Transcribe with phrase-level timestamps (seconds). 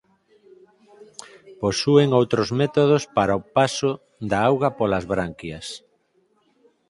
[1.61, 3.91] Posúen outros métodos para o paso
[4.29, 5.65] da auga polas branquias.